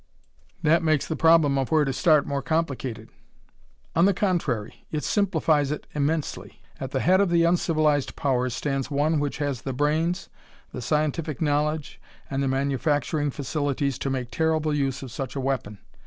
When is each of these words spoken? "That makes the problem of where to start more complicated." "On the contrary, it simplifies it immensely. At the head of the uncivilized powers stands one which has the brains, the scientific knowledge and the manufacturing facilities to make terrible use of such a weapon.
"That 0.63 0.81
makes 0.81 1.05
the 1.05 1.15
problem 1.15 1.59
of 1.59 1.69
where 1.69 1.85
to 1.85 1.93
start 1.93 2.25
more 2.25 2.41
complicated." 2.41 3.09
"On 3.95 4.05
the 4.05 4.15
contrary, 4.15 4.87
it 4.91 5.03
simplifies 5.03 5.69
it 5.69 5.85
immensely. 5.93 6.59
At 6.79 6.89
the 6.89 7.01
head 7.01 7.21
of 7.21 7.29
the 7.29 7.43
uncivilized 7.43 8.15
powers 8.15 8.55
stands 8.55 8.89
one 8.89 9.19
which 9.19 9.37
has 9.37 9.61
the 9.61 9.73
brains, 9.73 10.27
the 10.73 10.81
scientific 10.81 11.39
knowledge 11.39 12.01
and 12.31 12.41
the 12.41 12.47
manufacturing 12.47 13.29
facilities 13.29 13.99
to 13.99 14.09
make 14.09 14.31
terrible 14.31 14.73
use 14.73 15.03
of 15.03 15.11
such 15.11 15.35
a 15.35 15.39
weapon. 15.39 15.77